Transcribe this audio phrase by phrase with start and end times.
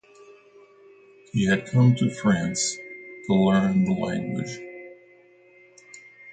[1.31, 2.75] He had come to France
[3.27, 4.57] to learn the language.